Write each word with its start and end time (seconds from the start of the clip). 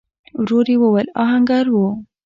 ورو 0.41 0.59
يې 0.69 0.75
وويل: 0.81 1.07
آهنګر 1.23 1.65
و؟ 1.73 1.77